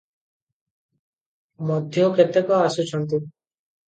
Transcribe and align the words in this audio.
ମଧ୍ୟ 1.71 2.05
କେତେକ 2.21 2.57
ଆସୁଛନ୍ତି। 2.69 3.21